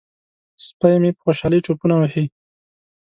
سپی 0.65 0.95
مې 1.01 1.09
په 1.15 1.19
خوشحالۍ 1.25 1.59
ټوپونه 1.65 1.95
وهي. 1.97 2.25